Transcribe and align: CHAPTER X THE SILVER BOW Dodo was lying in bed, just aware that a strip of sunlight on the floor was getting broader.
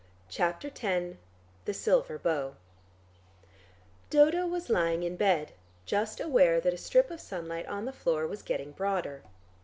CHAPTER 0.29 0.71
X 0.81 1.17
THE 1.65 1.75
SILVER 1.75 2.17
BOW 2.17 2.55
Dodo 4.09 4.47
was 4.47 4.67
lying 4.71 5.03
in 5.03 5.15
bed, 5.15 5.51
just 5.85 6.19
aware 6.19 6.59
that 6.59 6.73
a 6.73 6.77
strip 6.79 7.11
of 7.11 7.21
sunlight 7.21 7.67
on 7.67 7.85
the 7.85 7.93
floor 7.93 8.25
was 8.25 8.41
getting 8.41 8.71
broader. 8.71 9.21